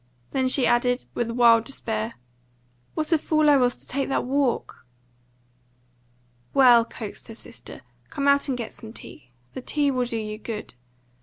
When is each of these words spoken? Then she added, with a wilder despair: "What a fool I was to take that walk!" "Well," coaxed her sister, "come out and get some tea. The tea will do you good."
Then 0.31 0.47
she 0.47 0.65
added, 0.65 1.05
with 1.13 1.29
a 1.29 1.33
wilder 1.35 1.65
despair: 1.65 2.15
"What 2.95 3.11
a 3.11 3.19
fool 3.19 3.51
I 3.51 3.57
was 3.57 3.75
to 3.75 3.85
take 3.85 4.09
that 4.09 4.25
walk!" 4.25 4.83
"Well," 6.55 6.83
coaxed 6.85 7.27
her 7.27 7.35
sister, 7.35 7.81
"come 8.09 8.27
out 8.27 8.47
and 8.49 8.57
get 8.57 8.73
some 8.73 8.93
tea. 8.93 9.29
The 9.53 9.61
tea 9.61 9.91
will 9.91 10.05
do 10.05 10.17
you 10.17 10.39
good." 10.39 10.73